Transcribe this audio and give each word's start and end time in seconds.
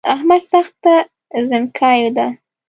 احمد 0.13 0.41
سخته 0.51 0.93
زڼکای 1.47 2.01
ده 2.15 2.27